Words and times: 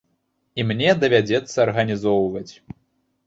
І 0.61 0.63
мне 0.69 0.93
давядзецца 1.03 1.53
арганізоўваць. 1.67 2.53